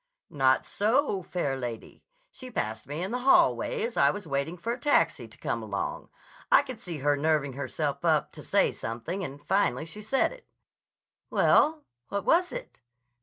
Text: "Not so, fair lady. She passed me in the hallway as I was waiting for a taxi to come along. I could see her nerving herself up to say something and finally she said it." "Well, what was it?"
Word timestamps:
"Not 0.31 0.65
so, 0.65 1.21
fair 1.21 1.55
lady. 1.55 2.01
She 2.31 2.49
passed 2.49 2.87
me 2.87 3.03
in 3.03 3.11
the 3.11 3.19
hallway 3.19 3.83
as 3.83 3.97
I 3.97 4.09
was 4.09 4.25
waiting 4.25 4.57
for 4.57 4.73
a 4.73 4.79
taxi 4.79 5.27
to 5.27 5.37
come 5.37 5.61
along. 5.61 6.09
I 6.51 6.63
could 6.63 6.79
see 6.79 6.97
her 6.97 7.15
nerving 7.15 7.53
herself 7.53 8.03
up 8.03 8.31
to 8.31 8.41
say 8.41 8.71
something 8.71 9.23
and 9.23 9.45
finally 9.45 9.85
she 9.85 10.01
said 10.01 10.33
it." 10.33 10.47
"Well, 11.29 11.83
what 12.07 12.25
was 12.25 12.51
it?" 12.51 12.81